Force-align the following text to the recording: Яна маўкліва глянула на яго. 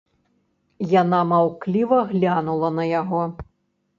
Яна 1.01 1.19
маўкліва 1.33 1.99
глянула 2.13 2.69
на 2.79 2.83
яго. 2.99 3.21